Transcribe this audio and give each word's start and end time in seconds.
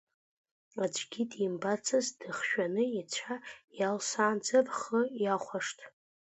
Аӡәгьы 0.83 1.23
димбацызт 1.31 2.13
дыхжәаны, 2.19 2.83
ицәа 2.99 3.35
иалсаанӡа 3.79 4.57
рхы 4.67 5.01
иахәашт… 5.23 5.79